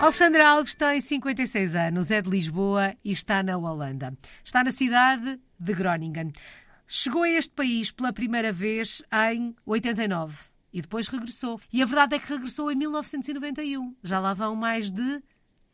[0.00, 4.16] Alexandra Alves tem 56 anos, é de Lisboa e está na Holanda.
[4.42, 6.32] Está na cidade de Groningen.
[6.86, 10.38] Chegou a este país pela primeira vez em 89
[10.72, 11.60] e depois regressou.
[11.70, 13.94] E a verdade é que regressou em 1991.
[14.02, 15.22] Já lá vão mais de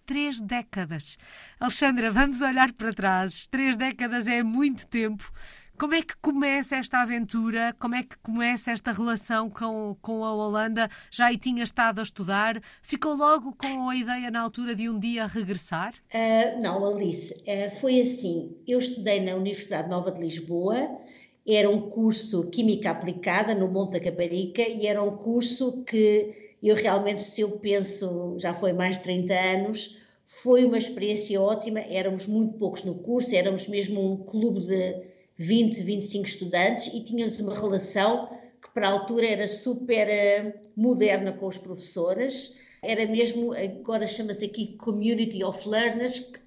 [0.05, 1.17] três décadas.
[1.61, 3.47] Alexandra, vamos olhar para trás.
[3.47, 5.33] Três décadas é muito tempo.
[5.79, 7.77] Como é que começa esta aventura?
[7.79, 10.89] Como é que começa esta relação com, com a Holanda?
[11.11, 12.63] Já aí tinha estado a estudar?
[12.81, 15.93] Ficou logo com a ideia na altura de um dia regressar?
[16.15, 18.57] Uh, não, Alice, uh, foi assim.
[18.67, 20.99] Eu estudei na Universidade Nova de Lisboa,
[21.47, 26.75] era um curso Química Aplicada no Monte da Caparica e era um curso que eu
[26.75, 31.81] realmente, se eu penso, já foi mais de 30 anos, foi uma experiência ótima.
[31.81, 37.39] Éramos muito poucos no curso, éramos mesmo um clube de 20, 25 estudantes e tínhamos
[37.41, 38.29] uma relação
[38.63, 44.45] que para a altura era super uh, moderna com os professores, era mesmo, agora chama-se
[44.45, 46.41] aqui Community of Learners, que,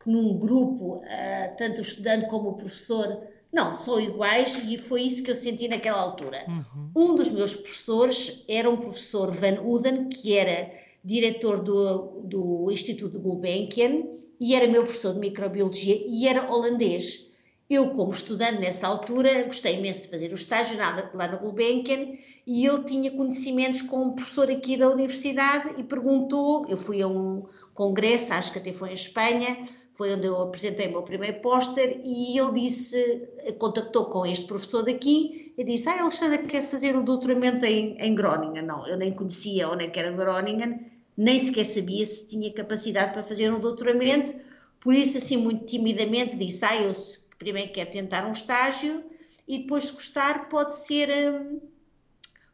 [0.00, 5.02] que num grupo, uh, tanto o estudante como o professor, não, são iguais e foi
[5.02, 6.44] isso que eu senti naquela altura.
[6.46, 6.90] Uhum.
[6.94, 10.70] Um dos meus professores era um professor Van Uden, que era
[11.02, 14.04] diretor do, do Instituto de Gulbenkian
[14.38, 17.27] e era meu professor de microbiologia e era holandês.
[17.70, 22.16] Eu, como estudante nessa altura, gostei imenso de fazer o estágio lá na Gulbenkian
[22.46, 27.06] e ele tinha conhecimentos com um professor aqui da universidade e perguntou, eu fui a
[27.06, 27.44] um
[27.74, 32.00] congresso, acho que até foi em Espanha, foi onde eu apresentei o meu primeiro póster
[32.04, 37.04] e ele disse, contactou com este professor daqui e disse, ah, Alexandra quer fazer um
[37.04, 38.62] doutoramento em, em Groningen.
[38.62, 40.86] Não, eu nem conhecia onde é que era Groningen,
[41.18, 44.34] nem sequer sabia se tinha capacidade para fazer um doutoramento,
[44.80, 46.94] por isso assim muito timidamente disse, ah, eu
[47.38, 49.04] primeiro quer tentar um estágio
[49.46, 51.60] e depois, se gostar, pode ser, hum,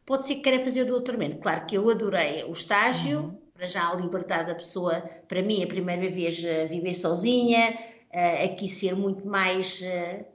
[0.05, 1.37] pode ser que queira fazer o doutoramento.
[1.37, 3.37] Claro que eu adorei o estágio, uhum.
[3.53, 7.77] para já a liberdade da pessoa, para mim, a primeira vez viver sozinha,
[8.45, 9.81] aqui ser muito mais,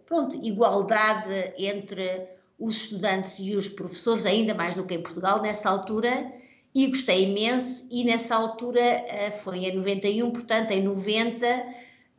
[0.04, 2.28] pronto, igualdade entre
[2.58, 6.30] os estudantes e os professores, ainda mais do que em Portugal nessa altura,
[6.74, 8.82] e gostei imenso, e nessa altura
[9.42, 11.46] foi em 91, portanto em 90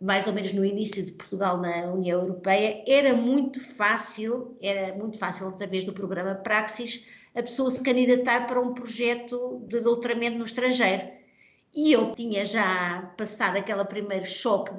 [0.02, 5.18] mais ou menos no início de Portugal na União Europeia, era muito fácil, era muito
[5.18, 10.44] fácil através do programa Praxis, a pessoa se candidatar para um projeto de doutoramento no
[10.44, 11.08] estrangeiro.
[11.74, 14.72] E eu tinha já passado aquele primeiro choque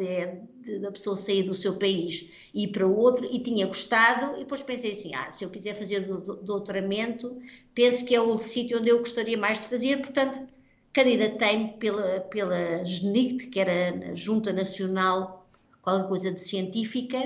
[0.81, 4.41] da pessoa sair do seu país e ir para o outro, e tinha gostado, e
[4.41, 7.41] depois pensei assim: ah, se eu quiser fazer doutoramento,
[7.75, 10.47] penso que é o sítio onde eu gostaria mais de fazer, portanto,
[10.93, 15.47] candidatei-me pela, pela GNICT, que era a Junta Nacional,
[15.81, 17.19] qualquer coisa de científica,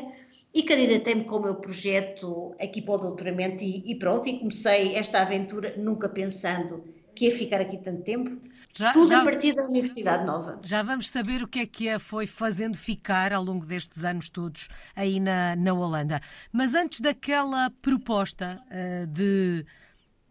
[0.54, 4.94] e candidatei-me com o meu projeto aqui para o doutoramento e, e, pronto, e comecei
[4.96, 6.82] esta aventura nunca pensando
[7.14, 8.40] que ia ficar aqui tanto tempo.
[8.74, 10.60] Já, Tudo já, a partir da Universidade Nova.
[10.62, 14.28] Já vamos saber o que é que a foi fazendo ficar ao longo destes anos
[14.28, 16.20] todos aí na, na Holanda.
[16.52, 19.64] Mas antes daquela proposta uh, de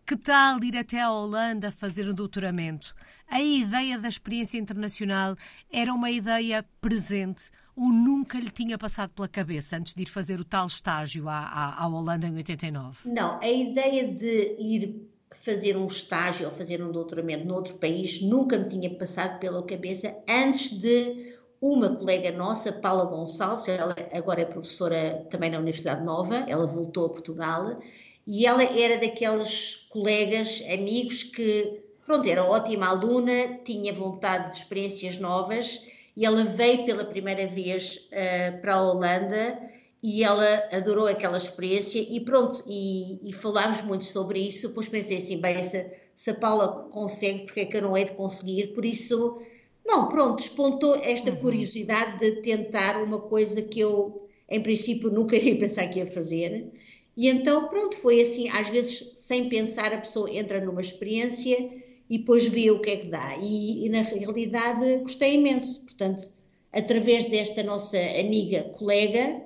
[0.05, 2.93] que tal ir até a Holanda fazer um doutoramento?
[3.27, 5.35] A ideia da experiência internacional
[5.71, 10.39] era uma ideia presente ou nunca lhe tinha passado pela cabeça antes de ir fazer
[10.39, 13.09] o tal estágio à, à, à Holanda em 89?
[13.09, 15.09] Não, a ideia de ir
[15.43, 20.15] fazer um estágio ou fazer um doutoramento noutro país nunca me tinha passado pela cabeça
[20.29, 26.45] antes de uma colega nossa, Paula Gonçalves, ela agora é professora também na Universidade Nova,
[26.47, 27.79] ela voltou a Portugal
[28.27, 35.17] e ela era daqueles colegas, amigos que, pronto, era ótima aluna, tinha vontade de experiências
[35.17, 39.59] novas e ela veio pela primeira vez uh, para a Holanda
[40.01, 45.17] e ela adorou aquela experiência e pronto, e, e falámos muito sobre isso, depois pensei
[45.17, 48.67] assim, bem, se, se a Paula consegue, porque é que eu não hei de conseguir,
[48.67, 49.41] por isso,
[49.83, 51.37] não, pronto, despontou esta uhum.
[51.37, 56.71] curiosidade de tentar uma coisa que eu, em princípio, nunca iria pensar que ia fazer,
[57.17, 62.17] e então, pronto, foi assim, às vezes, sem pensar, a pessoa entra numa experiência e
[62.17, 63.37] depois vê o que é que dá.
[63.37, 65.83] E, e na realidade, gostei imenso.
[65.85, 66.33] Portanto,
[66.71, 69.41] através desta nossa amiga colega,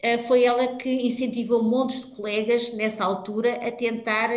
[0.00, 4.30] eh, foi ela que incentivou montes de colegas nessa altura a tentar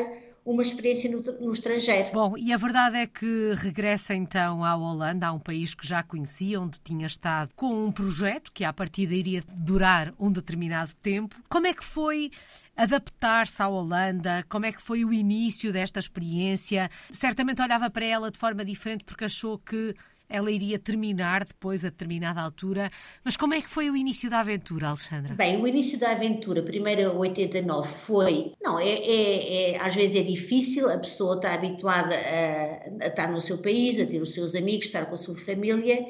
[0.46, 2.12] uma experiência no, no, estrangeiro.
[2.12, 6.04] Bom, e a verdade é que regressa então à Holanda, a um país que já
[6.04, 11.36] conhecia, onde tinha estado com um projeto que à partida iria durar um determinado tempo.
[11.48, 12.32] Como é que foi
[12.76, 14.46] adaptar-se à Holanda?
[14.50, 16.90] Como é que foi o início desta experiência?
[17.10, 19.96] Certamente olhava para ela de forma diferente porque achou que
[20.34, 22.90] ela iria terminar depois a determinada altura.
[23.24, 25.36] Mas como é que foi o início da aventura, Alexandra?
[25.36, 28.52] Bem, o início da aventura, primeiro 89, foi.
[28.64, 33.32] Não, é, é, é às vezes é difícil, a pessoa está habituada a, a estar
[33.32, 36.04] no seu país, a ter os seus amigos, estar com a sua família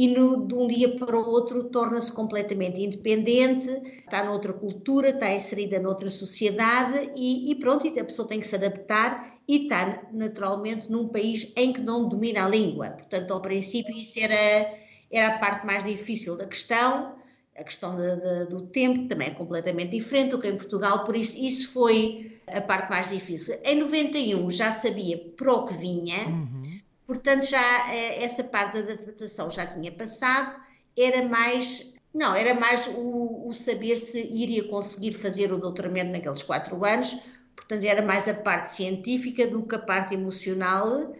[0.00, 3.68] e no, de um dia para o outro torna-se completamente independente,
[3.98, 8.46] está noutra cultura, está inserida noutra sociedade e, e, pronto, e a pessoa tem que
[8.46, 12.92] se adaptar e está naturalmente num país em que não domina a língua.
[12.92, 14.74] Portanto, ao princípio isso era,
[15.12, 17.16] era a parte mais difícil da questão,
[17.54, 21.14] a questão de, de, do tempo também é completamente diferente do que em Portugal, por
[21.14, 23.58] isso isso foi a parte mais difícil.
[23.62, 26.79] Em 91 já sabia para o que vinha, uhum
[27.10, 30.54] Portanto, já eh, essa parte da adaptação já tinha passado,
[30.96, 31.92] era mais.
[32.14, 37.18] Não, era mais o, o saber se iria conseguir fazer o doutoramento naqueles quatro anos,
[37.56, 41.12] portanto, era mais a parte científica do que a parte emocional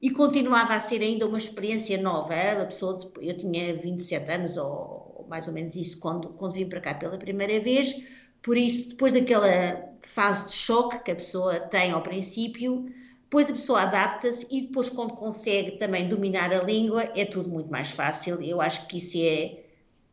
[0.00, 2.32] e continuava a ser ainda uma experiência nova.
[2.62, 6.70] A pessoa, eu tinha 27 anos, ou, ou mais ou menos isso, quando, quando vim
[6.70, 8.02] para cá pela primeira vez,
[8.42, 12.86] por isso, depois daquela fase de choque que a pessoa tem ao princípio,
[13.34, 17.68] depois a pessoa adapta-se e depois, quando consegue também dominar a língua, é tudo muito
[17.68, 18.40] mais fácil.
[18.40, 19.58] Eu acho que isso é,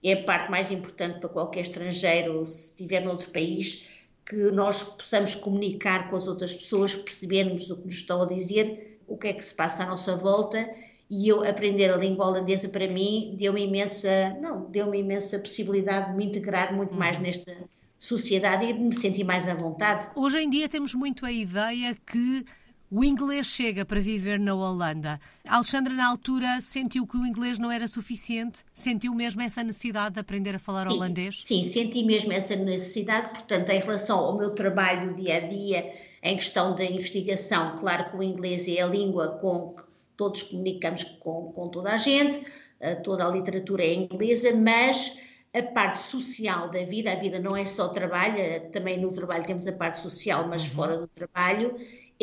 [0.03, 3.85] é a parte mais importante para qualquer estrangeiro, se estiver noutro país,
[4.25, 8.99] que nós possamos comunicar com as outras pessoas, percebermos o que nos estão a dizer,
[9.07, 10.67] o que é que se passa à nossa volta.
[11.07, 16.17] E eu aprender a língua holandesa para mim deu-me imensa, não, deu-me imensa possibilidade de
[16.17, 17.23] me integrar muito mais uhum.
[17.23, 17.55] nesta
[17.99, 20.09] sociedade e de me sentir mais à vontade.
[20.15, 22.43] Hoje em dia temos muito a ideia que
[22.91, 25.17] o inglês chega para viver na Holanda.
[25.47, 28.65] A Alexandra, na altura, sentiu que o inglês não era suficiente?
[28.75, 31.41] Sentiu mesmo essa necessidade de aprender a falar sim, holandês?
[31.41, 33.29] Sim, senti mesmo essa necessidade.
[33.29, 38.17] Portanto, em relação ao meu trabalho dia a dia, em questão da investigação, claro que
[38.17, 39.83] o inglês é a língua com que
[40.17, 42.45] todos comunicamos com, com toda a gente,
[42.81, 45.17] eh, toda a literatura é inglesa, mas
[45.53, 49.45] a parte social da vida, a vida não é só trabalho, eh, também no trabalho
[49.45, 50.75] temos a parte social, mas uhum.
[50.75, 51.75] fora do trabalho,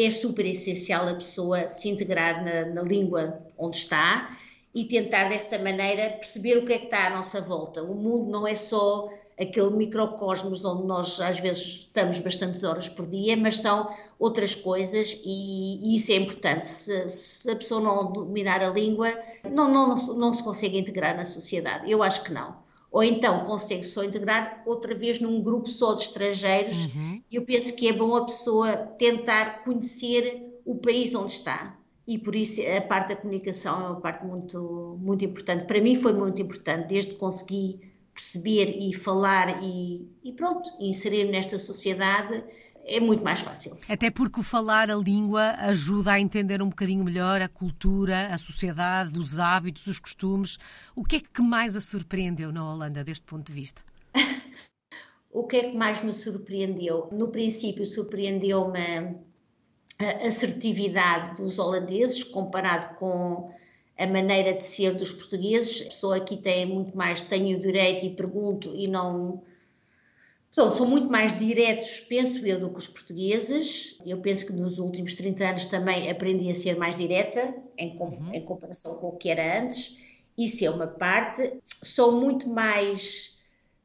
[0.04, 4.36] é super essencial a pessoa se integrar na, na, língua onde está
[4.74, 7.82] e tentar dessa maneira perceber o que é que está à nossa volta.
[7.82, 9.10] O mundo não é só
[9.40, 15.20] aquele microcosmos onde nós às vezes estamos bastantes horas por dia, mas são outras coisas
[15.24, 16.66] e, e isso é importante.
[16.66, 19.16] Se, se, a pessoa não dominar a língua,
[19.50, 21.90] não, não, não, não se consegue integrar na sociedade.
[21.90, 26.02] Eu acho que não ou então consegue só integrar outra vez num grupo só de
[26.02, 26.86] estrangeiros.
[26.86, 27.22] Uhum.
[27.30, 31.76] E eu penso que é bom a pessoa tentar conhecer o país onde está.
[32.06, 35.66] E por isso a parte da comunicação é uma parte muito, muito importante.
[35.66, 37.80] Para mim foi muito importante, desde que consegui
[38.14, 42.42] perceber e falar e, e pronto, inserir nesta sociedade
[42.88, 43.76] é muito mais fácil.
[43.86, 48.38] Até porque o falar a língua ajuda a entender um bocadinho melhor a cultura, a
[48.38, 50.58] sociedade, os hábitos, os costumes.
[50.96, 53.82] O que é que mais a surpreendeu na Holanda deste ponto de vista?
[55.30, 57.08] o que é que mais me surpreendeu?
[57.12, 59.18] No princípio, surpreendeu-me
[60.00, 63.52] a assertividade dos holandeses comparado com
[63.98, 65.82] a maneira de ser dos portugueses.
[65.82, 69.42] A pessoa aqui tem muito mais tenho o direito e pergunto e não
[70.50, 73.98] são, são muito mais diretos, penso eu, do que os portugueses.
[74.04, 78.30] Eu penso que nos últimos 30 anos também aprendi a ser mais direta, em, uhum.
[78.32, 79.96] em comparação com o que era antes.
[80.36, 81.60] Isso é uma parte.
[81.66, 83.36] São muito mais.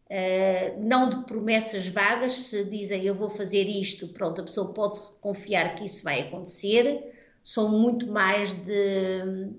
[0.09, 4.99] Uh, não de promessas vagas, se dizem eu vou fazer isto, pronto, a pessoa pode
[5.19, 7.11] confiar que isso vai acontecer.
[7.41, 9.49] São muito mais de,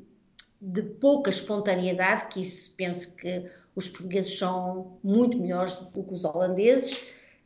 [0.61, 6.25] de pouca espontaneidade, que isso penso que os portugueses são muito melhores do que os
[6.25, 7.03] holandeses.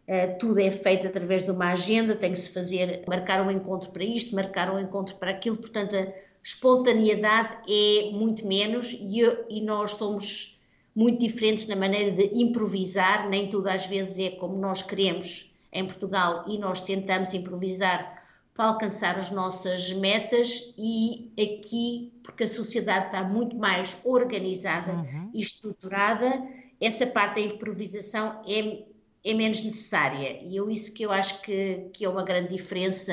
[0.07, 3.91] Uh, tudo é feito através de uma agenda, tem que se fazer, marcar um encontro
[3.91, 6.07] para isto, marcar um encontro para aquilo, portanto a
[6.43, 10.59] espontaneidade é muito menos e, eu, e nós somos
[10.95, 15.85] muito diferentes na maneira de improvisar, nem tudo às vezes é como nós queremos em
[15.85, 18.18] Portugal e nós tentamos improvisar
[18.59, 25.31] para alcançar as nossas metas e aqui, porque a sociedade está muito mais organizada uhum.
[25.33, 26.45] e estruturada,
[26.81, 28.83] essa parte da improvisação é,
[29.25, 30.41] é menos necessária.
[30.43, 33.13] E eu isso que eu acho que, que é uma grande diferença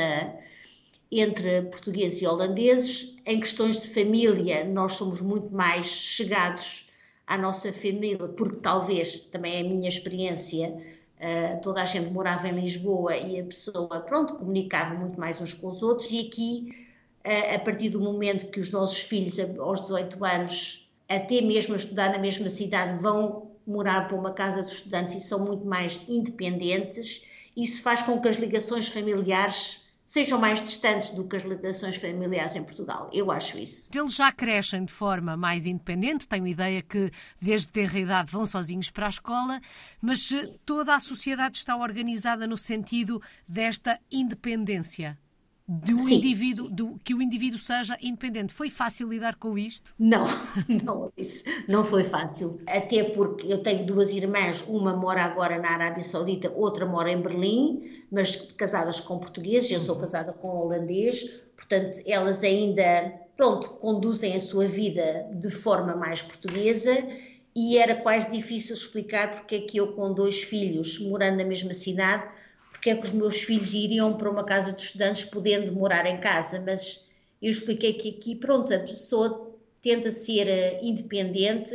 [1.11, 3.15] entre portugueses e holandeses.
[3.23, 6.89] Em questões de família, nós somos muito mais chegados
[7.27, 10.75] à nossa família, porque talvez, também é a minha experiência,
[11.19, 15.53] Uh, toda a gente morava em Lisboa e a pessoa, pronto, comunicava muito mais uns
[15.53, 16.75] com os outros, e aqui,
[17.25, 21.77] uh, a partir do momento que os nossos filhos, aos 18 anos, até mesmo a
[21.77, 26.01] estudar na mesma cidade, vão morar para uma casa de estudantes e são muito mais
[26.07, 27.23] independentes,
[27.55, 32.55] isso faz com que as ligações familiares sejam mais distantes do que as ligações familiares
[32.55, 33.09] em Portugal.
[33.11, 33.89] Eu acho isso.
[33.93, 38.91] Eles já crescem de forma mais independente, tenho ideia que desde ter idade vão sozinhos
[38.91, 39.59] para a escola,
[39.99, 40.57] mas Sim.
[40.63, 45.17] toda a sociedade está organizada no sentido desta independência
[45.67, 46.75] do sim, indivíduo, sim.
[46.75, 48.53] Do, que o indivíduo seja independente.
[48.53, 49.93] Foi fácil lidar com isto?
[49.97, 50.27] Não,
[50.83, 52.61] não, isso não foi fácil.
[52.67, 57.21] Até porque eu tenho duas irmãs, uma mora agora na Arábia Saudita, outra mora em
[57.21, 60.01] Berlim, mas casadas com portugueses, eu sou uhum.
[60.01, 61.23] casada com holandês,
[61.55, 66.95] portanto, elas ainda, pronto, conduzem a sua vida de forma mais portuguesa
[67.55, 71.73] e era quase difícil explicar porque é que eu, com dois filhos, morando na mesma
[71.73, 72.27] cidade,
[72.85, 76.19] porque é que os meus filhos iriam para uma casa de estudantes podendo morar em
[76.19, 77.03] casa, mas
[77.41, 81.73] eu expliquei que aqui, pronto, a pessoa tenta ser eh, independente,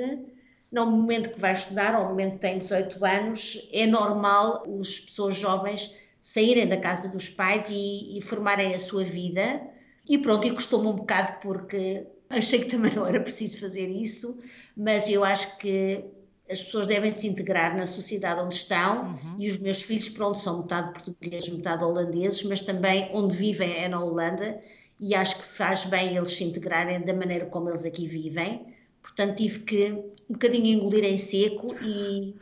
[0.71, 5.35] no momento que vai estudar, ao momento que tem 18 anos, é normal as pessoas
[5.35, 9.63] jovens saírem da casa dos pais e, e formarem a sua vida.
[10.09, 14.41] E pronto, e custou-me um bocado porque achei que também não era preciso fazer isso,
[14.77, 16.05] mas eu acho que
[16.51, 19.37] as pessoas devem se integrar na sociedade onde estão uhum.
[19.39, 23.89] e os meus filhos, pronto, são metade portugueses, metade holandeses, mas também onde vivem é
[23.89, 24.61] na Holanda
[25.01, 28.67] e acho que faz bem eles se integrarem da maneira como eles aqui vivem.
[29.01, 29.93] Portanto, tive que
[30.29, 32.35] um bocadinho engolir em seco e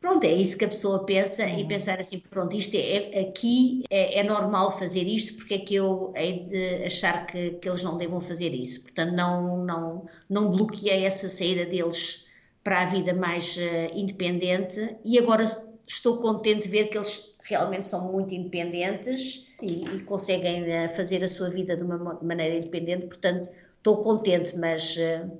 [0.00, 1.58] pronto, é isso que a pessoa pensa uhum.
[1.58, 5.74] e pensar assim, pronto, isto é, aqui é, é, normal fazer isto, porque é que
[5.74, 8.82] eu hei de achar que, que eles não devam fazer isso.
[8.82, 12.21] Portanto, não, não, não bloqueei essa saída deles
[12.62, 15.44] para a vida mais uh, independente e agora
[15.86, 21.22] estou contente de ver que eles realmente são muito independentes e, e conseguem uh, fazer
[21.24, 25.30] a sua vida de uma maneira independente, portanto estou contente, mas uh,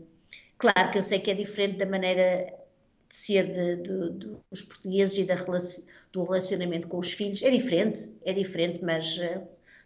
[0.59, 2.53] claro que eu sei que é diferente da maneira
[3.09, 5.37] de ser de, de, de, dos portugueses e da,
[6.13, 9.19] do relacionamento com os filhos, é diferente, é diferente, mas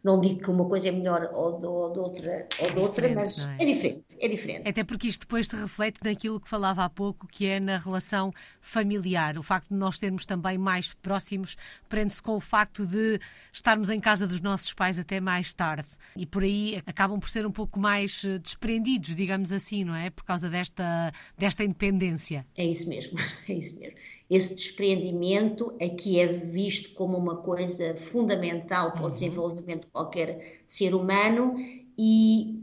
[0.06, 3.12] não digo que uma coisa é melhor ou de, ou de outra, ou de outra
[3.12, 3.64] mas é?
[3.64, 3.66] é?
[3.66, 4.68] diferente, é diferente.
[4.68, 8.32] Até porque isto depois se reflete naquilo que falava há pouco, que é na relação
[8.60, 9.36] familiar.
[9.36, 11.56] O facto de nós termos também mais próximos
[11.88, 13.20] prende-se com o facto de
[13.52, 15.88] estarmos em casa dos nossos pais até mais tarde.
[16.16, 20.08] E por aí acabam por ser um pouco mais eh, desprendidos, digamos assim, não é?
[20.10, 22.46] Por causa desta, desta independência.
[22.56, 23.96] É isso mesmo, é isso mesmo
[24.28, 29.10] esse desprendimento aqui é visto como uma coisa fundamental para o uhum.
[29.10, 31.54] desenvolvimento de qualquer ser humano
[31.96, 32.62] e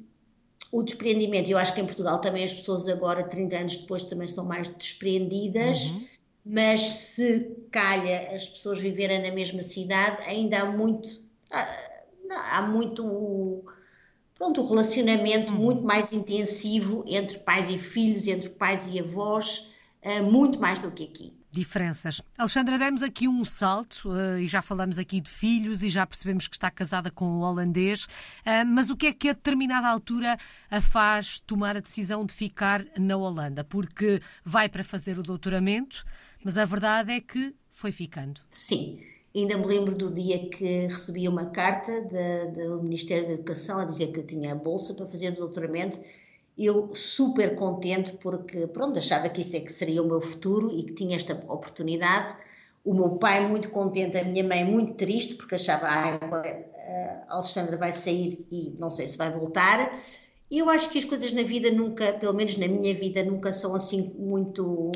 [0.72, 4.28] o desprendimento, eu acho que em Portugal também as pessoas agora, 30 anos depois, também
[4.28, 6.08] são mais desprendidas, uhum.
[6.46, 13.64] mas se calha as pessoas viverem na mesma cidade, ainda há muito, há, há muito,
[14.36, 15.60] pronto, o relacionamento uhum.
[15.60, 20.92] muito mais intensivo entre pais e filhos, entre pais e avós, eh, muito mais do
[20.92, 22.22] que aqui diferenças.
[22.36, 26.48] Alexandra, demos aqui um salto uh, e já falamos aqui de filhos e já percebemos
[26.48, 30.36] que está casada com um holandês, uh, mas o que é que a determinada altura
[30.70, 33.64] a faz tomar a decisão de ficar na Holanda?
[33.64, 36.04] Porque vai para fazer o doutoramento,
[36.44, 38.42] mas a verdade é que foi ficando.
[38.50, 39.00] Sim.
[39.36, 44.12] Ainda me lembro do dia que recebi uma carta do Ministério da Educação a dizer
[44.12, 46.00] que eu tinha a bolsa para fazer o doutoramento
[46.58, 50.84] eu super contente porque, pronto, achava que isso é que seria o meu futuro e
[50.84, 52.36] que tinha esta oportunidade.
[52.86, 56.74] O meu pai muito contente, a minha mãe muito triste porque achava, ah, agora
[57.28, 59.98] a Alexandra vai sair e não sei se vai voltar.
[60.52, 63.52] E eu acho que as coisas na vida nunca, pelo menos na minha vida, nunca
[63.52, 64.92] são assim muito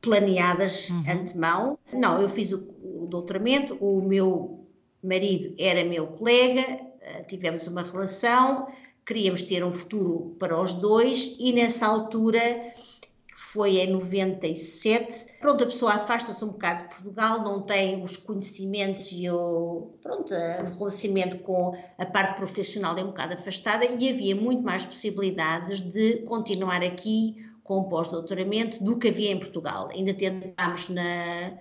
[0.00, 1.04] planeadas uhum.
[1.10, 1.78] antemão.
[1.92, 4.66] Não, eu fiz o, o doutoramento, o meu
[5.02, 8.66] marido era meu colega, eh, tivemos uma relação,
[9.06, 15.64] queríamos ter um futuro para os dois e nessa altura, que foi em 97, pronto,
[15.64, 20.78] a pessoa afasta-se um bocado de Portugal, não tem os conhecimentos e o, pronto, o
[20.78, 26.18] relacionamento com a parte profissional é um bocado afastada e havia muito mais possibilidades de
[26.22, 29.88] continuar aqui com o pós-doutoramento do que havia em Portugal.
[29.90, 31.52] Ainda tentámos na,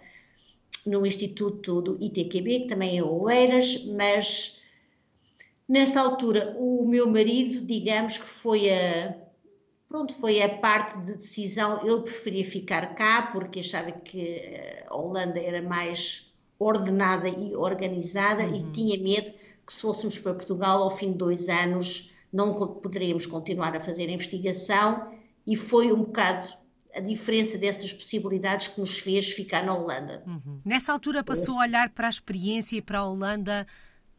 [0.86, 4.62] no Instituto do ITQB, que também é Oeiras, mas
[5.68, 9.16] Nessa altura, o meu marido, digamos que foi a,
[9.88, 14.52] pronto, foi a parte de decisão, ele preferia ficar cá porque achava que
[14.88, 18.70] a Holanda era mais ordenada e organizada uhum.
[18.70, 19.34] e tinha medo
[19.66, 24.10] que se fôssemos para Portugal ao fim de dois anos não poderíamos continuar a fazer
[24.10, 25.14] a investigação
[25.46, 26.48] e foi um bocado
[26.96, 30.24] a diferença dessas possibilidades que nos fez ficar na Holanda.
[30.28, 30.62] Uhum.
[30.64, 33.68] Nessa altura passou a olhar para a experiência e para a Holanda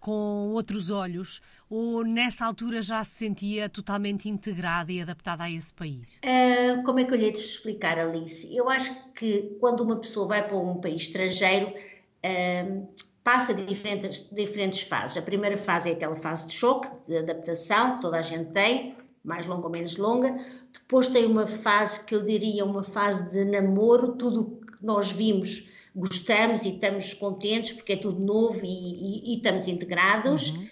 [0.04, 5.72] com outros olhos ou nessa altura já se sentia totalmente integrada e adaptada a esse
[5.72, 6.20] país?
[6.22, 8.54] Uh, como é que eu lhe hei de explicar, Alice?
[8.54, 12.88] Eu acho que quando uma pessoa vai para um país estrangeiro, uh,
[13.24, 15.16] passa diferentes, diferentes fases.
[15.16, 18.94] A primeira fase é aquela fase de choque, de adaptação, que toda a gente tem,
[19.24, 20.38] mais longa ou menos longa.
[20.70, 25.10] Depois tem uma fase que eu diria uma fase de namoro, tudo o que nós
[25.10, 30.50] vimos gostamos e estamos contentes porque é tudo novo e, e, e estamos integrados.
[30.50, 30.68] Uhum.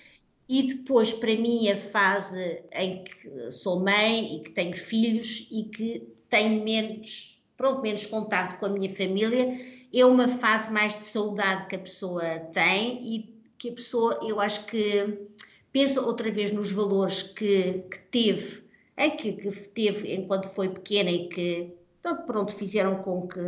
[0.49, 5.65] E depois, para mim, a fase em que sou mãe e que tenho filhos e
[5.65, 9.59] que tenho menos, pronto, menos contato com a minha família,
[9.95, 14.41] é uma fase mais de saudade que a pessoa tem e que a pessoa, eu
[14.41, 15.29] acho que
[15.73, 18.63] pensa outra vez nos valores que, que teve,
[18.97, 23.41] é, que, que, teve enquanto foi pequena e que então, pronto, fizeram com que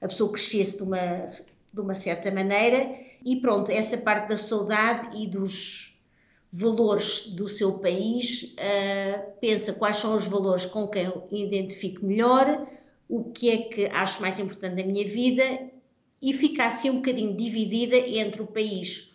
[0.00, 2.90] a pessoa crescesse de uma, de uma certa maneira
[3.22, 6.00] e pronto, essa parte da saudade e dos
[6.50, 12.66] valores do seu país, uh, pensa quais são os valores com quem eu identifico melhor,
[13.06, 15.68] o que é que acho mais importante na minha vida
[16.22, 19.14] e fica assim um bocadinho dividida entre o país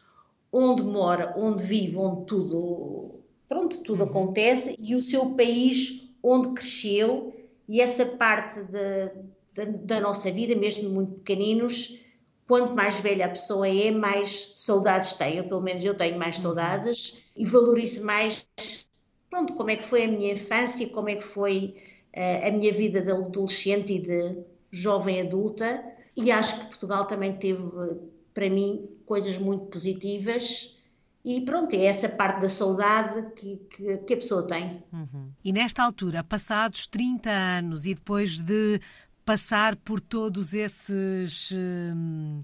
[0.51, 3.15] onde mora, onde vive, onde tudo,
[3.50, 4.09] pronto, tudo uhum.
[4.09, 7.33] acontece e o seu país onde cresceu
[7.67, 9.12] e essa parte de,
[9.53, 12.00] de, da nossa vida, mesmo muito pequeninos,
[12.48, 15.38] quanto mais velha a pessoa é, mais saudades tem.
[15.38, 16.43] Eu, pelo menos, eu tenho mais uhum.
[16.43, 18.46] saudades e valorizo mais,
[19.29, 21.75] pronto, como é que foi a minha infância, como é que foi
[22.15, 25.84] uh, a minha vida de adolescente e de jovem adulta.
[26.15, 27.63] E acho que Portugal também teve,
[28.34, 30.73] para mim, coisas muito positivas
[31.24, 34.84] e pronto, é essa parte da saudade que, que, que a pessoa tem.
[34.92, 35.32] Uhum.
[35.44, 38.82] E nesta altura, passados 30 anos e depois de
[39.24, 41.51] passar por todos esses.
[41.53, 42.44] Hum,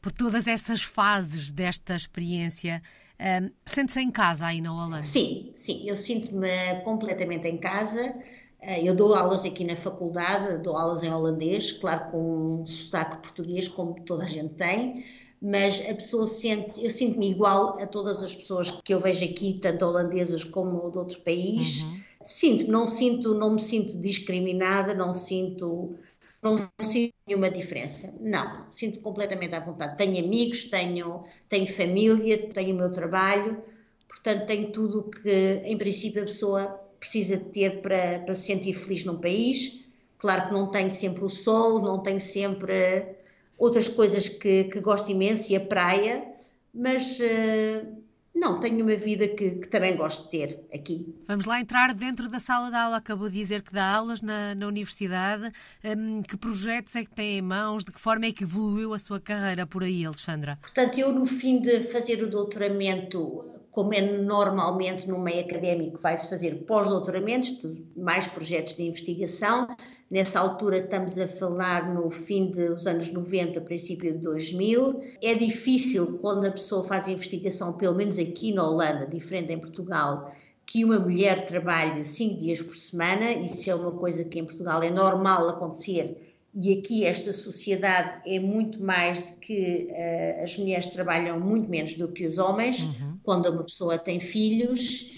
[0.00, 2.80] por todas essas fases desta experiência,
[3.18, 5.02] hum, sente-se em casa aí na Holanda?
[5.02, 8.14] Sim, sim, eu sinto-me completamente em casa.
[8.60, 13.16] Eh, eu dou aulas aqui na faculdade, dou aulas em holandês, claro, com um sotaque
[13.16, 15.04] português, como toda a gente tem
[15.40, 19.58] mas a pessoa sente, eu sinto-me igual a todas as pessoas que eu vejo aqui,
[19.60, 21.82] tanto holandesas como de outros países.
[21.82, 22.00] Uhum.
[22.22, 25.94] Sinto, não sinto, não me sinto discriminada, não sinto,
[26.42, 28.14] não sinto nenhuma diferença.
[28.20, 29.96] Não, sinto completamente à vontade.
[29.96, 33.62] Tenho amigos, tenho, tenho família, tenho o meu trabalho,
[34.08, 38.46] portanto tenho tudo o que, em princípio, a pessoa precisa de ter para, para se
[38.46, 39.84] sentir feliz num país.
[40.18, 43.15] Claro que não tenho sempre o sol, não tenho sempre
[43.58, 46.24] outras coisas que, que gosto imenso e a praia,
[46.72, 48.02] mas uh,
[48.36, 51.14] não, tenho uma vida que, que, também gosto de ter aqui.
[51.26, 52.98] Vamos lá entrar dentro da sala de aula.
[52.98, 55.50] Acabou de dizer que dá aulas na, na universidade.
[55.82, 57.82] Um, que projetos é que tem em mãos?
[57.82, 60.58] De que forma é que evoluiu a sua carreira por aí, Alexandra?
[60.60, 63.42] Portanto, eu no fim de fazer o doutoramento
[63.76, 69.68] como é normalmente no meio académico, vai-se fazer pós-doutoramentos, mais projetos de investigação.
[70.10, 75.02] Nessa altura estamos a falar no fim dos anos 90, princípio de 2000.
[75.22, 80.32] É difícil quando a pessoa faz investigação, pelo menos aqui na Holanda, diferente em Portugal,
[80.64, 83.30] que uma mulher trabalhe cinco dias por semana.
[83.30, 86.16] Isso é uma coisa que em Portugal é normal acontecer
[86.58, 91.96] e aqui esta sociedade é muito mais de que uh, as mulheres trabalham muito menos
[91.96, 93.15] do que os homens uhum.
[93.26, 95.12] Quando uma pessoa tem filhos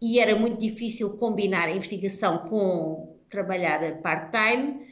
[0.00, 4.84] e era muito difícil combinar a investigação com trabalhar part-time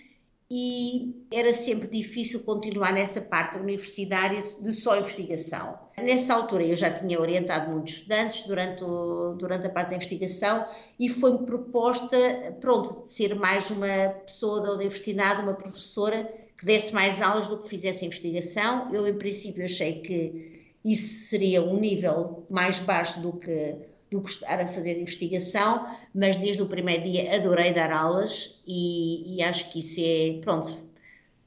[0.51, 5.79] e era sempre difícil continuar nessa parte universitária de só investigação.
[5.97, 10.67] Nessa altura eu já tinha orientado muitos estudantes durante, o, durante a parte da investigação
[10.99, 12.17] e foi-me proposta,
[12.61, 17.59] pronto, de ser mais uma pessoa da universidade, uma professora que desse mais aulas do
[17.59, 18.93] que fizesse investigação.
[18.93, 23.77] Eu, em princípio, achei que isso seria um nível mais baixo do que
[24.13, 29.37] do que estar a fazer investigação, mas desde o primeiro dia adorei dar aulas e,
[29.37, 30.71] e, acho que isso é, pronto,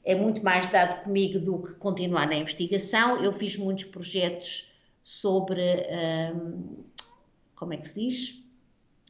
[0.04, 3.24] é muito mais dado comigo do que continuar na investigação.
[3.24, 5.62] Eu fiz muitos projetos sobre,
[6.34, 6.84] um,
[7.56, 8.44] como é que se diz?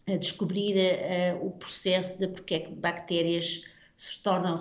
[0.05, 3.63] A descobrir uh, o processo de porque é que bactérias
[3.95, 4.59] se tornam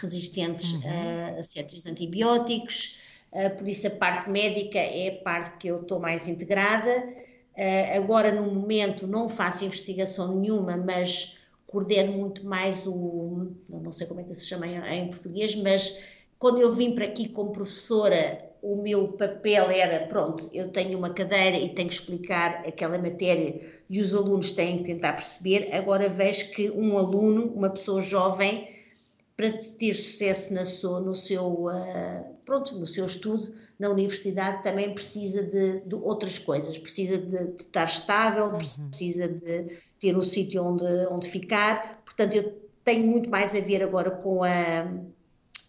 [0.00, 0.82] resistentes uhum.
[0.84, 2.98] a, a certos antibióticos.
[3.36, 7.14] Uh, por isso a parte médica é a parte que eu estou mais integrada
[7.56, 13.48] Uh, agora, no momento, não faço investigação nenhuma, mas coordeno muito mais o.
[13.70, 15.98] Não sei como é que se chama em português, mas
[16.38, 21.08] quando eu vim para aqui como professora, o meu papel era: pronto, eu tenho uma
[21.08, 25.70] cadeira e tenho que explicar aquela matéria e os alunos têm que tentar perceber.
[25.72, 28.68] Agora vejo que um aluno, uma pessoa jovem,
[29.36, 34.94] para ter sucesso na sua, no, seu, uh, pronto, no seu estudo na universidade também
[34.94, 38.88] precisa de, de outras coisas, precisa de, de estar estável, uhum.
[38.88, 39.66] precisa de
[40.00, 42.02] ter um sítio onde, onde ficar.
[42.04, 44.90] Portanto, eu tenho muito mais a ver agora com a,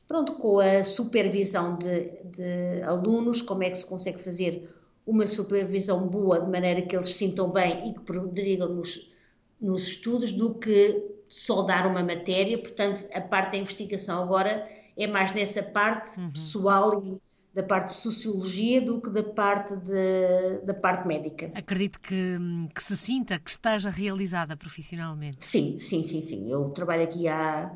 [0.08, 4.70] pronto, com a supervisão de, de alunos, como é que se consegue fazer
[5.06, 9.14] uma supervisão boa, de maneira que eles se sintam bem e que progridam nos,
[9.60, 12.58] nos estudos, do que só dar uma matéria.
[12.58, 16.32] Portanto, a parte da investigação agora é mais nessa parte uhum.
[16.32, 17.22] pessoal e
[17.54, 21.52] da parte de sociologia do que da parte, de, da parte médica.
[21.56, 22.38] Acredito que,
[22.74, 25.44] que se sinta, que esteja realizada profissionalmente.
[25.44, 26.52] Sim, sim, sim, sim.
[26.52, 27.76] Eu trabalho aqui há,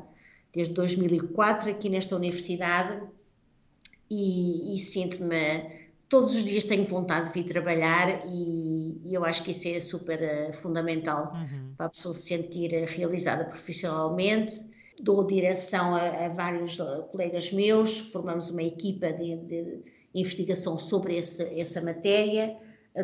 [0.52, 3.02] desde 2004, aqui nesta universidade,
[4.08, 5.81] e, e sinto-me
[6.12, 9.80] todos os dias tenho vontade de vir trabalhar e, e eu acho que isso é
[9.80, 11.72] super uh, fundamental uhum.
[11.74, 14.52] para a pessoa se sentir uh, realizada profissionalmente.
[15.00, 19.82] Dou direção a, a vários uh, colegas meus, formamos uma equipa de, de
[20.14, 22.58] investigação sobre esse, essa matéria,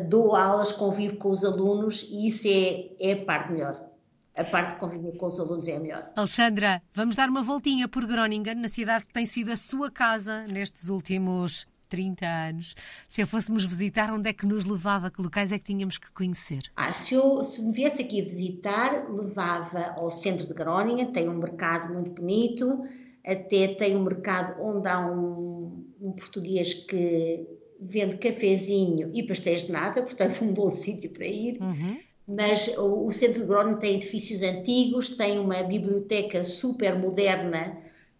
[0.07, 3.89] dou aulas, convivo com os alunos e isso é, é a parte melhor.
[4.37, 6.11] A parte de conviver com os alunos é a melhor.
[6.15, 10.43] Alexandra, vamos dar uma voltinha por Groningen, na cidade que tem sido a sua casa
[10.43, 12.75] nestes últimos 30 anos,
[13.07, 15.09] se a fôssemos visitar, onde é que nos levava?
[15.09, 16.71] Que locais é que tínhamos que conhecer?
[16.75, 21.27] Ah, se, eu, se me viesse aqui a visitar, levava ao centro de Groningen, tem
[21.27, 22.83] um mercado muito bonito,
[23.25, 27.47] até tem um mercado onde há um, um português que
[27.79, 31.59] vende cafezinho e pastéis de nata, portanto um bom sítio para ir.
[31.61, 31.97] Uhum.
[32.27, 37.77] Mas o, o centro de Groningen tem edifícios antigos, tem uma biblioteca super moderna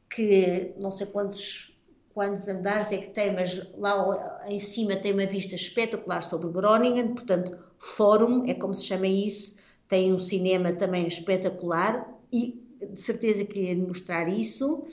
[0.09, 1.77] que não sei quantos
[2.19, 7.13] quantos andares é que tem, mas lá em cima tem uma vista espetacular sobre Groningen,
[7.13, 9.55] portanto, Fórum, é como se chama isso,
[9.87, 14.85] tem um cinema também espetacular e de certeza queria lhe mostrar isso.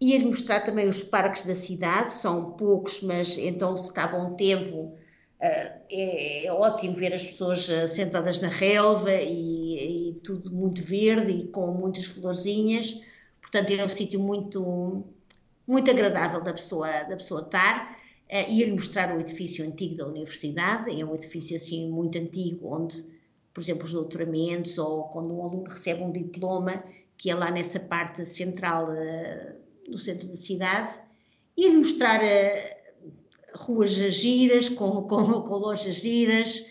[0.00, 4.96] Ia-lhe mostrar também os parques da cidade, são poucos, mas então se está bom tempo,
[5.38, 10.82] eh, é, é, ótimo ver as pessoas eh, sentadas na relva e, e tudo muito
[10.82, 13.02] verde e com muitas florzinhas.
[13.42, 15.04] Portanto, é um sítio muito
[15.70, 17.96] muito agradável da pessoa, da pessoa estar.
[18.28, 22.96] Uh, ia-lhe mostrar o edifício antigo da universidade, é um edifício assim muito antigo, onde,
[23.54, 26.82] por exemplo, os doutoramentos ou quando um aluno recebe um diploma,
[27.16, 30.90] que é lá nessa parte central uh, do centro da cidade.
[31.56, 33.10] Ia-lhe mostrar uh,
[33.54, 36.64] ruas giras, com, com, com lojas giras,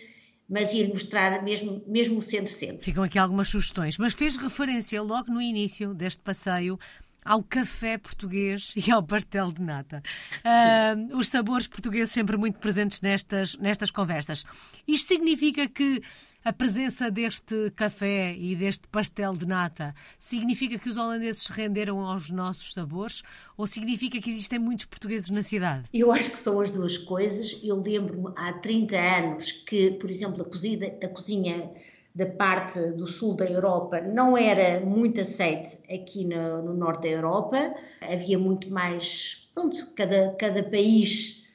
[0.48, 2.84] mas ia-lhe mostrar mesmo, mesmo o centro-centro.
[2.84, 6.78] Ficam aqui algumas sugestões, mas fez referência logo no início deste passeio
[7.24, 10.02] ao café português e ao pastel de nata.
[10.44, 14.44] Uh, os sabores portugueses sempre muito presentes nestas, nestas conversas.
[14.86, 16.02] Isto significa que
[16.42, 22.00] a presença deste café e deste pastel de nata significa que os holandeses se renderam
[22.00, 23.22] aos nossos sabores
[23.58, 25.84] ou significa que existem muitos portugueses na cidade?
[25.92, 27.60] Eu acho que são as duas coisas.
[27.62, 31.70] Eu lembro-me há 30 anos que, por exemplo, a a cozinha
[32.14, 37.08] da parte do sul da Europa não era muito aceite aqui no, no norte da
[37.08, 37.74] Europa.
[38.02, 39.48] Havia muito mais.
[39.54, 41.46] Pronto, cada, cada país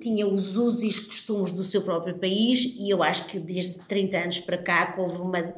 [0.00, 4.18] tinha os usos e costumes do seu próprio país e eu acho que desde 30
[4.18, 5.54] anos para cá houve uma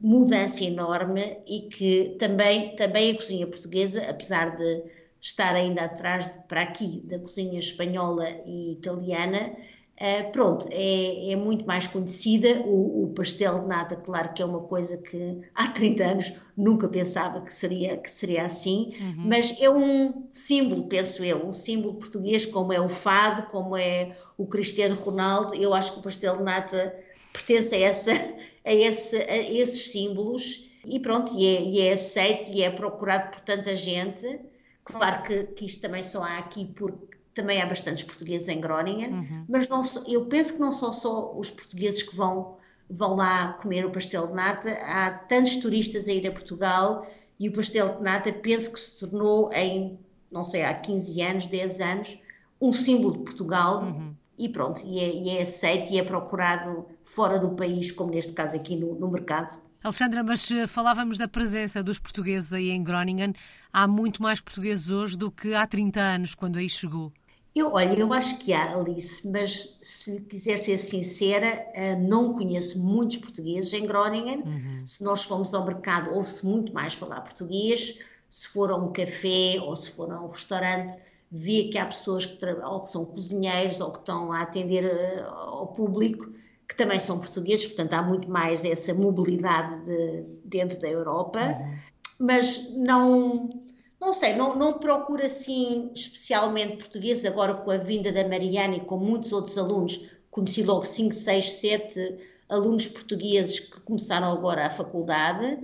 [0.00, 4.82] mudança enorme e que também, também a cozinha portuguesa, apesar de
[5.20, 9.54] estar ainda atrás de, para aqui da cozinha espanhola e italiana,
[10.00, 12.62] Uh, pronto, é, é, muito mais conhecida.
[12.64, 16.88] O, o, pastel de nata, claro que é uma coisa que há 30 anos nunca
[16.88, 19.26] pensava que seria, que seria assim, uhum.
[19.26, 24.16] mas é um símbolo, penso eu, um símbolo português, como é o fado, como é
[24.38, 25.54] o Cristiano Ronaldo.
[25.54, 26.96] Eu acho que o pastel de nata
[27.30, 28.12] pertence a, essa,
[28.64, 33.32] a, esse, a esses símbolos e pronto, e é, e é aceito e é procurado
[33.32, 34.40] por tanta gente.
[34.82, 39.10] Claro que, que isto também só há aqui porque também há bastantes portugueses em Groningen,
[39.10, 39.44] uhum.
[39.48, 42.56] mas não, eu penso que não são só os portugueses que vão,
[42.88, 47.06] vão lá comer o pastel de nata, há tantos turistas a ir a Portugal
[47.38, 49.98] e o pastel de nata penso que se tornou em,
[50.30, 52.22] não sei, há 15 anos, 10 anos,
[52.60, 54.14] um símbolo de Portugal uhum.
[54.38, 58.34] e pronto, e é, e é, aceito e é procurado fora do país, como neste
[58.34, 59.58] caso aqui no, no mercado.
[59.82, 63.32] Alexandra, mas eh, falávamos da presença dos portugueses aí em Groningen.
[63.72, 67.10] Há muito mais portugueses hoje do que há 30 anos, quando aí chegou.
[67.54, 72.78] Eu, olha, eu acho que há, Alice, mas se quiser ser sincera, eh, não conheço
[72.78, 74.42] muitos portugueses em Groningen.
[74.44, 74.86] Uhum.
[74.86, 77.98] Se nós formos ao mercado, ouve-se muito mais falar português.
[78.28, 80.96] Se for a um café ou se for a um restaurante,
[81.30, 85.24] vê que há pessoas que, ou que são cozinheiros ou que estão a atender eh,
[85.28, 86.32] ao público
[86.70, 91.76] que também são portugueses, portanto há muito mais essa mobilidade de, dentro da Europa, uhum.
[92.20, 93.59] mas não
[94.00, 98.80] não sei, não, não procuro assim especialmente português, agora com a vinda da Mariana e
[98.80, 104.70] com muitos outros alunos, conheci logo 5, 6, 7 alunos portugueses que começaram agora a
[104.70, 105.58] faculdade,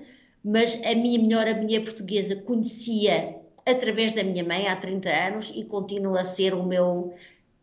[0.45, 5.65] mas a minha melhor amiga portuguesa conhecia através da minha mãe há 30 anos e
[5.65, 7.15] continua a ser o meu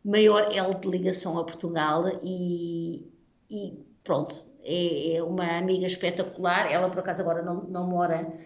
[0.03, 3.07] maior elo de ligação a Portugal e,
[3.49, 6.69] e pronto, é, é, uma amiga espetacular.
[6.71, 8.37] Ela, por acaso, agora não, não mora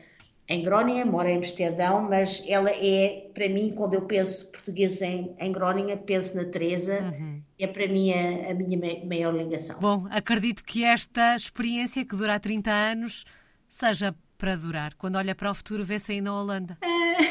[0.49, 5.35] em Groningen, mora em Amsterdão, mas ela é, para mim, quando eu penso português em,
[5.37, 7.41] em Groningen, penso na Teresa, uhum.
[7.59, 9.77] é para mim a, a, minha maior ligação.
[9.79, 13.25] Bom, acredito que esta experiência, que dura há 30 anos,
[13.69, 14.93] seja para durar.
[14.95, 16.77] Quando olha para o futuro, vê-se aí na Holanda.
[16.83, 17.26] Uh,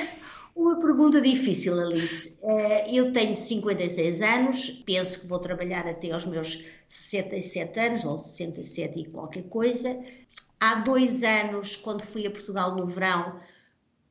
[0.56, 2.38] uma pergunta difícil, Alice.
[2.42, 8.16] Uh, eu tenho 56 anos, penso que vou trabalhar até aos meus 67 anos, ou
[8.16, 10.02] 67 e qualquer coisa.
[10.58, 13.38] Há dois anos, quando fui a Portugal no verão,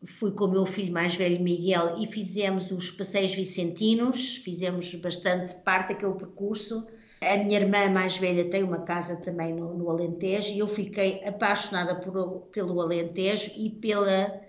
[0.05, 5.55] fui com o meu filho mais velho, Miguel, e fizemos os passeios vicentinos, fizemos bastante
[5.55, 6.85] parte daquele percurso.
[7.21, 11.23] A minha irmã mais velha tem uma casa também no, no Alentejo e eu fiquei
[11.25, 14.39] apaixonada por, pelo Alentejo e pela,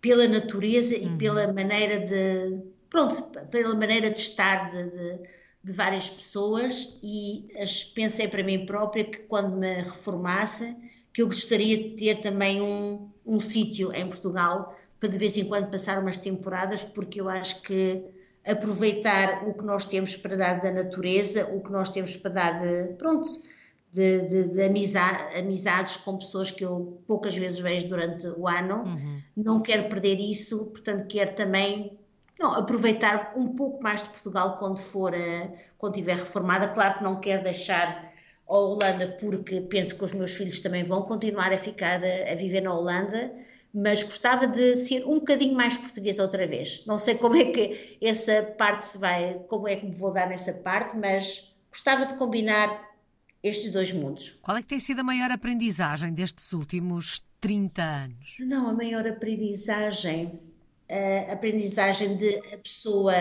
[0.00, 1.14] pela natureza uhum.
[1.14, 5.18] e pela maneira de, pronto, pela maneira de estar de, de,
[5.62, 10.76] de várias pessoas e as, pensei para mim própria que quando me reformasse
[11.12, 15.44] que eu gostaria de ter também um, um sítio em Portugal para de vez em
[15.44, 18.04] quando passar umas temporadas, porque eu acho que
[18.46, 22.58] aproveitar o que nós temos para dar da natureza, o que nós temos para dar
[22.58, 23.28] de, pronto,
[23.92, 28.84] de, de, de amizade, amizades com pessoas que eu poucas vezes vejo durante o ano,
[28.84, 29.20] uhum.
[29.36, 31.98] não quero perder isso, portanto quero também
[32.38, 37.04] não, aproveitar um pouco mais de Portugal quando for, uh, quando estiver reformada, claro que
[37.04, 38.10] não quero deixar
[38.48, 42.34] a Holanda porque penso que os meus filhos também vão continuar a ficar a, a
[42.36, 43.32] viver na Holanda,
[43.74, 46.84] mas gostava de ser um bocadinho mais portuguesa outra vez.
[46.86, 50.28] Não sei como é que essa parte se vai, como é que me vou dar
[50.28, 52.89] nessa parte, mas gostava de combinar
[53.42, 54.38] estes dois mundos.
[54.42, 58.34] Qual é que tem sido a maior aprendizagem destes últimos 30 anos?
[58.40, 60.32] Não, a maior aprendizagem,
[61.28, 63.14] a aprendizagem de a pessoa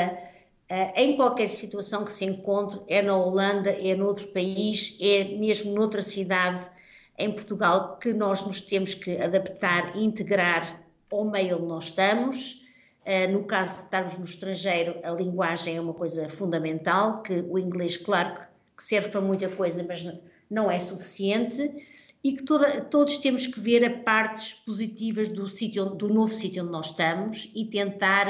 [0.72, 5.74] eh, em qualquer situação que se encontre, é na Holanda, é noutro país, é mesmo
[5.74, 6.70] noutra cidade
[7.18, 10.80] em Portugal, que nós nos temos que adaptar e integrar
[11.12, 12.64] ao meio onde nós estamos.
[13.04, 17.58] Eh, no caso de estarmos no estrangeiro, a linguagem é uma coisa fundamental, que o
[17.58, 18.49] inglês, claro que
[18.84, 20.06] serve para muita coisa, mas
[20.50, 21.72] não é suficiente,
[22.24, 26.64] e que toda, todos temos que ver as partes positivas do, sítio, do novo sítio
[26.64, 28.28] onde nós estamos e tentar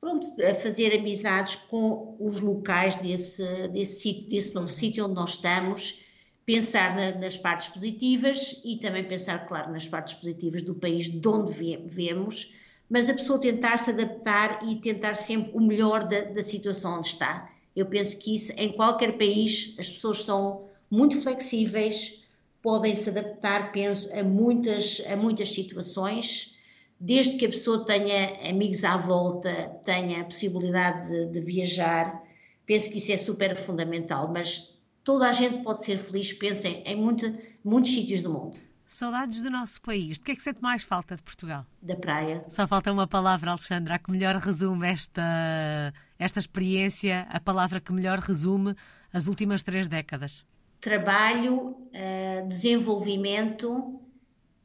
[0.00, 6.02] pronto, a fazer amizades com os locais desse, desse, desse novo sítio onde nós estamos,
[6.44, 11.28] pensar na, nas partes positivas e também pensar, claro, nas partes positivas do país de
[11.28, 11.52] onde
[11.86, 12.54] vemos,
[12.88, 17.08] mas a pessoa tentar se adaptar e tentar sempre o melhor da, da situação onde
[17.08, 17.48] está.
[17.74, 22.24] Eu penso que isso, em qualquer país, as pessoas são muito flexíveis,
[22.62, 26.58] podem se adaptar, penso, a muitas, a muitas situações
[27.00, 29.50] desde que a pessoa tenha amigos à volta,
[29.82, 32.22] tenha a possibilidade de, de, viajar,
[32.66, 34.30] penso que isso é super fundamental.
[34.30, 38.60] Mas toda a gente pode ser feliz, pensem em muita, muitos sítios do mundo.
[38.86, 40.18] Saudades do nosso país.
[40.18, 41.64] De que é que sente mais falta de Portugal?
[41.80, 42.44] Da praia.
[42.50, 48.18] Só falta uma palavra, Alexandra, que melhor resume esta, esta experiência, a palavra que melhor
[48.18, 48.76] resume
[49.12, 50.44] as últimas três décadas.
[50.80, 53.98] Trabalho, uh, desenvolvimento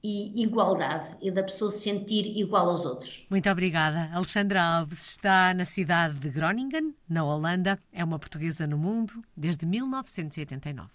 [0.04, 3.26] e igualdade e da pessoa se sentir igual aos outros.
[3.30, 4.10] Muito obrigada.
[4.14, 7.80] Alexandra Alves está na cidade de Groningen, na Holanda.
[7.92, 10.90] É uma portuguesa no mundo desde 1989.